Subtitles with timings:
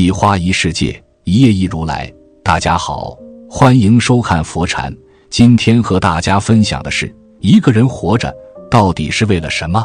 [0.00, 2.10] 一花一世界，一叶一如来。
[2.42, 3.14] 大家好，
[3.50, 4.90] 欢迎收看佛禅。
[5.28, 8.34] 今天和大家分享的是，一个人活着
[8.70, 9.84] 到底是为了什么？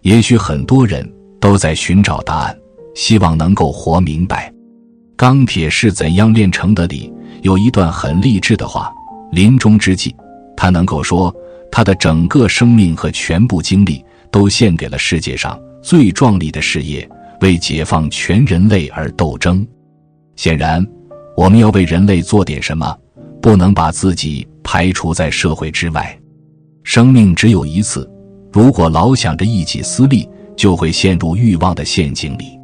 [0.00, 1.08] 也许很多人
[1.38, 2.58] 都在寻找答案，
[2.96, 4.52] 希望能够活明白。
[5.14, 6.84] 钢铁是怎样炼成的？
[6.88, 8.92] 里有一段很励志的话：
[9.30, 10.12] 临终之际，
[10.56, 11.32] 他能够说，
[11.70, 17.08] 他的整个生命和全部精力都献给了世界上最壮丽的事业，
[17.40, 19.66] 为解放全人类而斗争。
[20.36, 20.86] 显然，
[21.36, 22.96] 我们要为人类做点什么，
[23.40, 26.18] 不能把自己排除在社会之外。
[26.82, 28.10] 生命只有一次，
[28.52, 32.58] 如果老想着一己私利，就会陷入欲望的陷阱里。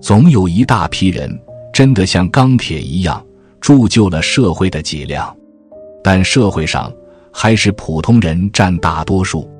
[0.00, 1.40] 总有一大批人。
[1.74, 3.20] 真的像钢铁一样
[3.60, 5.36] 铸就了社会的脊梁，
[6.04, 6.88] 但社会上
[7.32, 9.50] 还是普通人占大多数。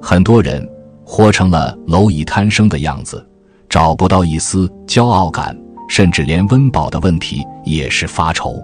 [0.00, 0.66] 很多人
[1.04, 3.22] 活成了蝼蚁贪生的样子，
[3.70, 5.56] 找不到一丝骄傲感，
[5.88, 8.60] 甚至连温饱的问题也是发愁。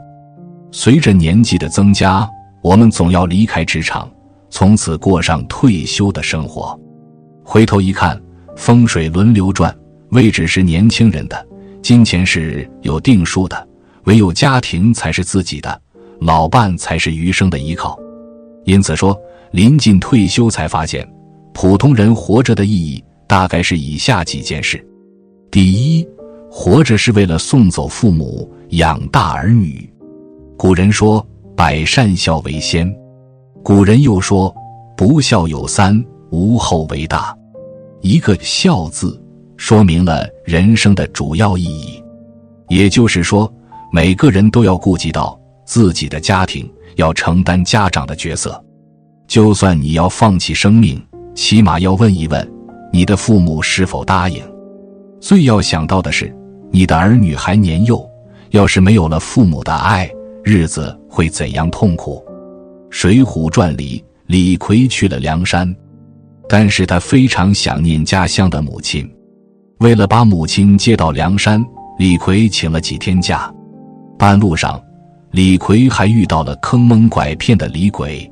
[0.73, 2.29] 随着年纪的增加，
[2.61, 4.11] 我们总要离开职场，
[4.51, 6.79] 从此过上退休的生活。
[7.45, 8.21] 回头一看，
[8.57, 9.73] 风水轮流转，
[10.11, 11.47] 位置是年轻人的。
[11.81, 13.69] 金钱是有定数的，
[14.07, 15.81] 唯有家庭才是自己的，
[16.19, 17.97] 老伴才是余生的依靠。
[18.65, 19.17] 因此说，
[19.53, 21.09] 临近退休才发现，
[21.55, 24.85] 普通人活着的意义大概是以下几件事：
[25.57, 26.07] 第一，
[26.51, 29.91] 活着是为了送走父母，养大儿女。
[30.55, 31.27] 古人说
[31.57, 32.95] “百善孝为先”，
[33.65, 34.55] 古人又说
[34.99, 37.35] “不孝有三，无后为大”。
[38.05, 39.19] 一个“孝”字。
[39.57, 42.05] 说明了人生的主要意义，
[42.69, 43.51] 也就是说，
[43.91, 48.63] 每个人都要顾及到自己的家庭，要承担家长的角色。
[49.27, 51.03] 就算你要放弃生命，
[51.35, 52.47] 起码要问一问
[52.93, 54.45] 你的父母是否答应。
[55.21, 56.35] 最要想到的是，
[56.71, 58.09] 你的儿女还年幼，
[58.51, 60.11] 要是没有了父母的爱，
[60.45, 62.23] 日子会怎样痛苦？
[62.91, 65.75] 《水浒传》里，李逵去了梁山，
[66.49, 69.09] 但是他非常想念家乡的母亲。
[69.79, 71.65] 为了把母亲接到梁山，
[71.99, 73.53] 李逵请了几天假。
[74.19, 74.81] 半路上，
[75.33, 78.31] 李逵还遇到了坑蒙拐骗的李鬼。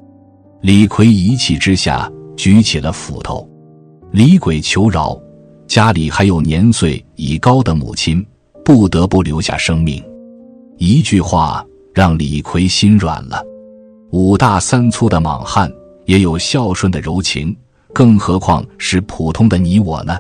[0.63, 3.47] 李逵一气之下举起了斧头。
[4.13, 5.19] 李鬼求饶，
[5.67, 8.25] 家里还有年岁已高的母亲，
[8.65, 10.03] 不得不留下生命。
[10.79, 13.43] 一句话让李逵心软了。
[14.11, 15.71] 五大三粗的莽汉
[16.05, 17.57] 也有孝顺的柔情，
[17.93, 20.17] 更何况是普通的你我呢？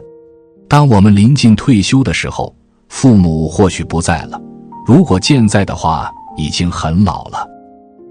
[0.68, 2.54] 当我们临近退休的时候，
[2.88, 4.40] 父母或许不在了；
[4.86, 7.46] 如果健在的话，已经很老了。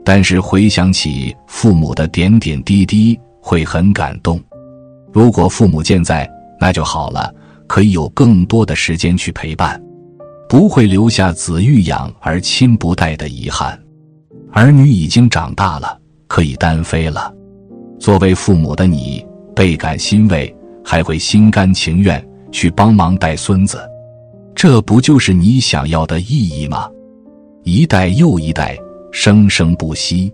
[0.06, 4.40] 但是回想起父母的点点滴滴，会很感动。
[5.12, 6.30] 如果父母健在，
[6.64, 7.30] 那就好了，
[7.68, 9.84] 可以有更多的时间去陪伴，
[10.48, 13.78] 不会留下子欲养而亲不待的遗憾。
[14.54, 17.30] 儿女已经长大了，可以单飞了。
[18.00, 22.26] 作为父母的你，倍感欣慰，还会心甘情愿。
[22.50, 23.82] 去帮忙带孙子，
[24.56, 26.88] 这不就是你想要的意义吗？
[27.64, 28.78] 一代又一代，
[29.12, 30.32] 生生不息。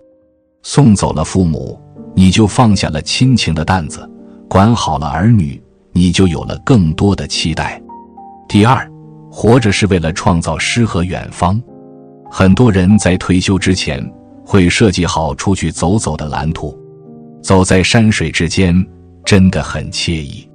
[0.62, 1.80] 送走了父母，
[2.14, 4.02] 你就放下了亲情的担子；
[4.48, 5.60] 管好了儿女，
[5.92, 7.80] 你就有了更多的期待。
[8.48, 8.90] 第二，
[9.30, 11.60] 活着是为了创造诗和远方。
[12.30, 14.04] 很多人在退休之前
[14.44, 16.78] 会设计好出去走走的蓝图，
[17.42, 18.74] 走在山水之间，
[19.24, 20.48] 真的很惬意。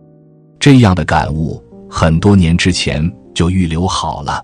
[0.59, 4.43] 这样的感悟，很多年之前就预留好了。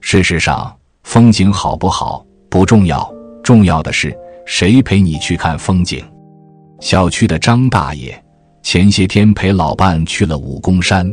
[0.00, 3.08] 事实上，风景好不好不重要，
[3.42, 6.04] 重要的是谁陪你去看风景。
[6.80, 8.22] 小区的张大爷
[8.66, 11.08] 前些天陪老伴去了武功山，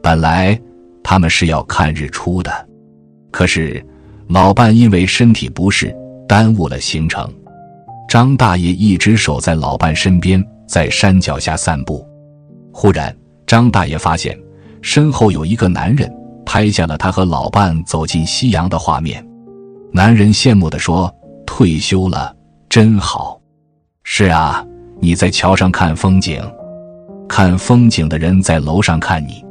[0.00, 0.56] 本来
[1.02, 2.68] 他们是要看日出的，
[3.32, 3.84] 可是
[4.28, 5.92] 老伴因为身体不适，
[6.28, 7.28] 耽误了行程。
[8.08, 12.06] 张大爷一直守在老伴身边，在山脚下散步。
[12.72, 13.12] 忽然，
[13.48, 14.38] 张大爷发现
[14.80, 16.08] 身后有一个男人
[16.44, 19.26] 拍下了他和老伴走进夕阳的画面。
[19.92, 21.12] 男人羡慕地说
[21.44, 22.32] ：“退休了
[22.68, 23.40] 真好。
[24.06, 24.64] ”“是啊，
[25.00, 26.40] 你在桥上看风景，
[27.28, 29.44] 看风景的人在楼上看你。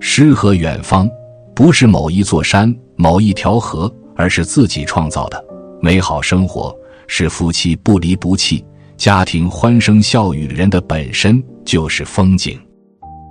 [0.00, 1.08] 诗和远方
[1.54, 5.44] 不是某一座山、某一条河，而是自己创造的
[5.80, 6.76] 美好生活。
[7.08, 8.64] 是夫妻不离不弃、
[8.96, 12.60] 家庭欢声笑语人的本身就是风景。”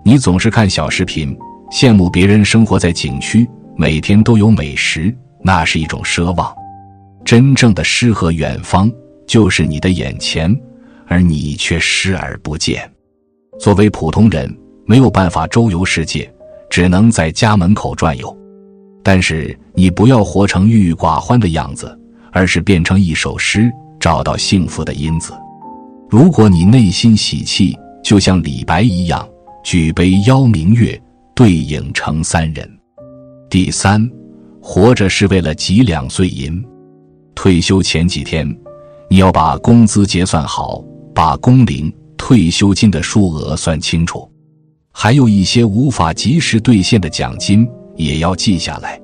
[0.06, 1.38] 你总是看小视频，
[1.72, 3.46] 羡慕别人生活在景区，
[3.76, 6.56] 每天都有美食，那是一种奢望。
[7.26, 8.90] 真正的诗和远方
[9.28, 10.56] 就是你的眼前，
[11.08, 12.90] 而你却视而不见。
[13.60, 14.54] 作为普通人，
[14.86, 16.32] 没有办法周游世界，
[16.70, 18.36] 只能在家门口转悠。
[19.04, 21.98] 但是你不要活成郁郁寡欢的样子，
[22.32, 25.34] 而是变成一首诗，找到幸福的因子。
[26.10, 29.28] 如果你内心喜气，就像李白一样，
[29.64, 31.00] 举杯邀明月，
[31.34, 32.70] 对影成三人。
[33.50, 34.10] 第三，
[34.62, 36.64] 活着是为了几两碎银。
[37.34, 38.48] 退休前几天，
[39.10, 44.30] 你要把工资结算好，把工龄、退休金的数额算清楚，
[44.92, 49.00] 还有一些无法及时兑现的奖金也要记下来。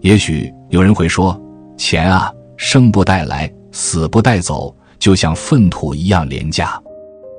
[0.00, 1.40] 也许有人会说
[1.78, 6.80] ：“钱啊，生不带来，死不带走，就像粪土一样廉价。”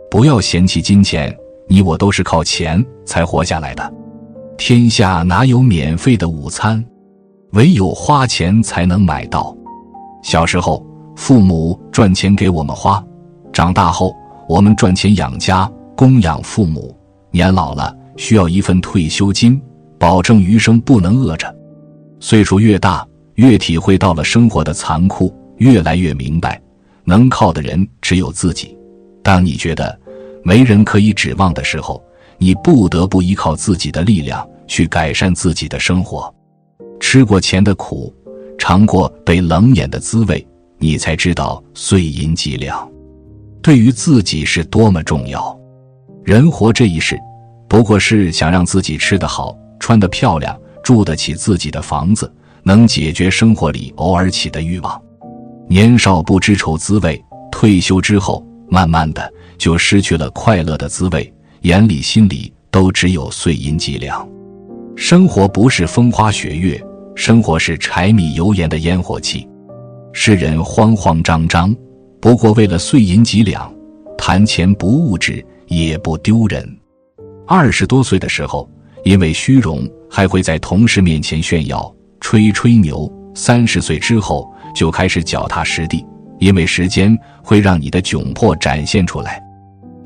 [0.09, 1.35] 不要嫌弃金钱，
[1.67, 3.93] 你我都是靠钱才活下来的。
[4.57, 6.83] 天下哪有免费的午餐？
[7.53, 9.55] 唯有花钱才能买到。
[10.21, 10.85] 小时候，
[11.15, 13.03] 父母赚钱给我们花；
[13.51, 14.15] 长大后，
[14.47, 16.95] 我们赚钱养家，供养父母。
[17.31, 19.59] 年老了，需要一份退休金，
[19.97, 21.53] 保证余生不能饿着。
[22.19, 23.05] 岁数越大，
[23.35, 26.61] 越体会到了生活的残酷，越来越明白，
[27.03, 28.77] 能靠的人只有自己。
[29.23, 29.99] 当你觉得，
[30.43, 32.03] 没人可以指望的时候，
[32.37, 36.33] 你不得不依靠自己的力量去改善自己的生活。
[36.99, 38.13] 吃过钱的苦，
[38.57, 40.45] 尝过被冷眼的滋味，
[40.77, 42.89] 你才知道碎银几两，
[43.63, 45.57] 对于自己是多么重要。
[46.25, 47.17] 人活这一世，
[47.69, 52.31] 不过是想让自己吃得好、穿得漂亮、住得起自己的房子，
[52.61, 55.01] 能解决生活里偶尔起的欲望。
[55.69, 57.23] 年少不知愁滋味，
[57.53, 59.33] 退休之后，慢慢的。
[59.57, 64.27] 就失去了快乐的滋味，眼里心里都只有碎银几两。
[64.97, 66.83] 生活不是风花雪月，
[67.15, 69.47] 生活是柴米油盐的烟火气。
[70.11, 71.73] 世人慌慌张张，
[72.23, 73.69] 不过为了碎银几两。
[74.17, 76.65] 谈钱不物质，也不丢人。
[77.45, 78.69] 二十多岁的时候，
[79.03, 86.05] 因为虚荣，还会在同事面前炫耀、吹吹牛；三十岁之后，就开始脚踏实地，
[86.39, 89.43] 因为时间会让你的窘迫展现出来。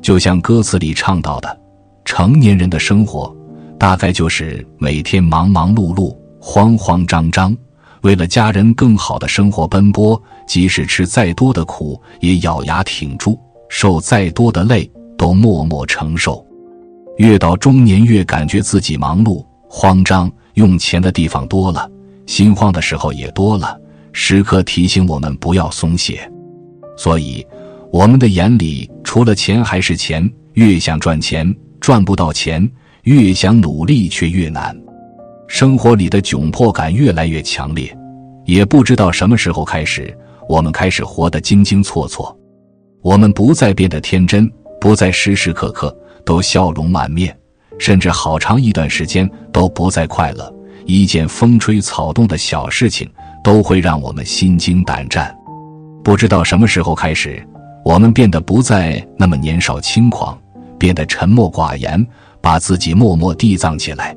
[0.02, 1.60] 就像歌词里唱到的，
[2.04, 3.32] 成年人的生活，
[3.78, 7.56] 大概就是每天忙忙碌碌、慌慌张张，
[8.02, 16.44] 为了家人更好的生活奔波，即使吃再多的苦，也咬牙挺住；受再多的累，都默默承受。
[17.18, 21.88] 越到中年，越感觉自己忙碌、慌张，用钱的地方多了，
[22.26, 23.78] 心慌的时候也多了，
[24.12, 26.28] 时刻提醒我们不要松懈。
[26.96, 27.46] 所以。
[27.90, 32.70] 我们的眼里除了钱还是钱，越想赚钱赚不到钱，
[33.04, 34.78] 越想努力却越难，
[35.46, 37.90] 生活里的窘迫感越来越强烈，
[38.44, 40.14] 也不知道什么时候开始，
[40.48, 42.36] 我们开始活得惊惊错错，
[43.02, 44.50] 我们不再变得天真，
[44.80, 47.36] 不再时时刻刻都笑容满面，
[47.78, 50.52] 甚至好长一段时间都不再快乐，
[50.86, 53.06] 一件风吹草动的小事情
[53.44, 55.36] 都会让我们心惊胆战，
[56.02, 57.46] 不知道什么时候开始。
[57.84, 60.38] 我们变得不再那么年少轻狂，
[60.78, 62.06] 变得沉默寡言，
[62.40, 64.14] 把自己默默地藏起来。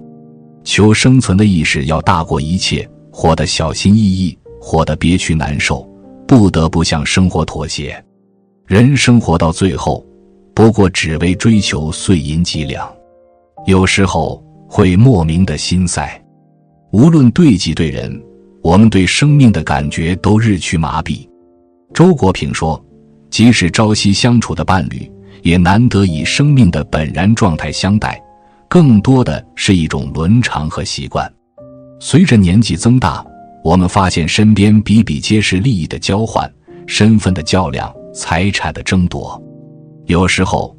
[0.64, 5.88] 求生存的意识要大过一切，活得小心翼翼，活得憋屈难受，
[6.32, 8.02] 不得不向生活妥协。
[8.66, 10.02] 人生活到最后，
[10.56, 12.90] 不过只为追求碎银几两，
[13.66, 16.10] 有时候会莫名的心塞。
[16.94, 18.18] 无论对己对人，
[18.64, 21.28] 我们对生命的感觉都日趋麻痹。
[21.94, 22.82] 周国平说。
[23.30, 25.10] 即使朝夕相处的伴侣，
[25.42, 28.22] 也难得以生命的本然状态相待，
[28.68, 31.32] 更多的是一种伦常和习惯。
[31.98, 33.26] 随着年纪增大，
[33.64, 36.52] 我们发现身边比比皆是利益的交换、
[36.88, 39.42] 身份的较量、财产的争夺。
[40.08, 40.76] 有时候，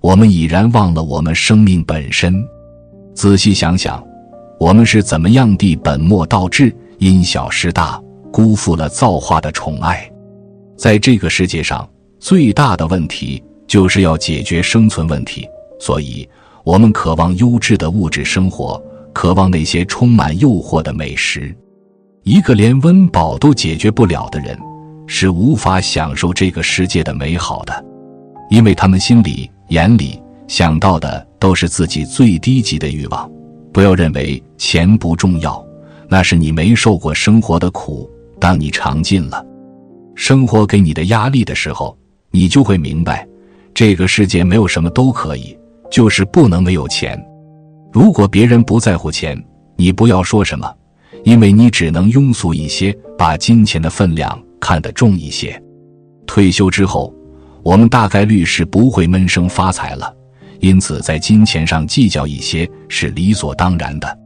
[0.00, 2.42] 我们已然忘了我们生命本身。
[3.14, 4.02] 仔细想想，
[4.58, 10.10] 我们是怎么样地本末倒置、因小失大，辜负了造化的宠爱？
[10.76, 11.86] 在这个世界上，
[12.18, 15.46] 最大的问题就是要解决生存问题，
[15.78, 16.26] 所以
[16.64, 21.54] 我们渴望优质的物质生活，渴望那些充满诱惑的美食。
[22.24, 24.56] 一个连温饱都解决不了的人，
[25.08, 27.84] 是无法享受这个世界的美好的，
[28.48, 33.28] 因为他们心里、眼里想到的都是自己最低级的欲望。
[33.72, 35.64] 不要认为钱不重要，
[36.08, 38.08] 那是你没受过生活的苦。
[38.38, 39.44] 当你尝尽了。
[40.14, 41.96] 生活给你的压力的时候，
[42.30, 43.26] 你就会明白，
[43.72, 45.56] 这个世界没有什么都可以，
[45.90, 47.20] 就是不能没有钱。
[47.92, 49.42] 如果别人不在乎钱，
[49.76, 50.72] 你不要说什么，
[51.24, 55.60] 因为你只能庸俗一些，把金钱的分量看得重一些。
[56.26, 57.14] 退休之后，
[57.62, 60.12] 我们大概率是不会闷声发财了，
[60.60, 64.18] 因此在金钱上计较一些是理所当然的。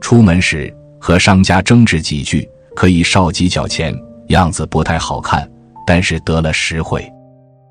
[0.00, 3.94] 出门时和商家争执几句，可以少几角钱，
[4.28, 5.48] 样子不太好看，
[5.86, 7.06] 但是得了实惠。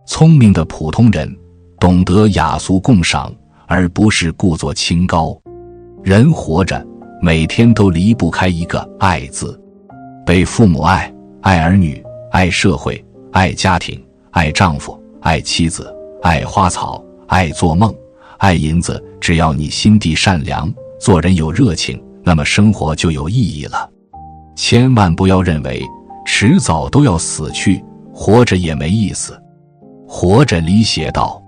[0.06, 1.36] 聪明的普通人
[1.80, 3.34] 懂得雅俗共赏，
[3.68, 5.36] 而不是故作清高。
[6.04, 6.86] 人活着，
[7.22, 9.60] 每天都离不开一个“爱”字，
[10.26, 17.94] 被父母爱，爱儿女，爱社会，爱家庭，爱丈夫，爱妻子，爱花草，爱做梦，
[18.38, 19.04] 爱银子。
[19.20, 23.90] 只要你心地善良，做人有热情，那么生活就有意义了。
[24.56, 25.84] 千万不要认为
[26.26, 27.84] 迟早都要死去，
[28.14, 29.38] 活着也没意思。
[30.08, 31.44] 活着里写道，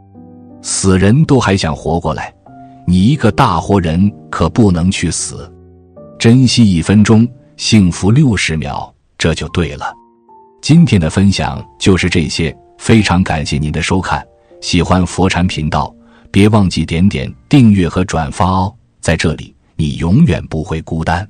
[0.62, 2.34] 死人都还想活过来。
[2.86, 5.50] 你一个大活人可不能去死，
[6.22, 9.92] 珍惜一分钟，幸福六十秒，这就对了。
[10.62, 14.24] 今天的分享就是这些，非常感谢您的收看。
[14.62, 15.92] 喜欢佛禅频道，
[16.30, 18.72] 别忘记点点订阅和转发哦。
[19.00, 21.28] 在这里，你永远不会孤单。